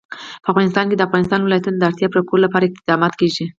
[0.43, 3.45] په افغانستان کې د د افغانستان ولايتونه د اړتیاوو پوره کولو لپاره اقدامات کېږي.